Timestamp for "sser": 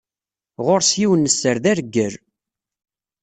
1.35-1.57